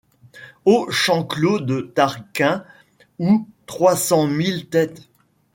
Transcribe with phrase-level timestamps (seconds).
[0.65, 2.65] O champ clos de Tarquin
[3.19, 5.07] où trois-cent milles têtes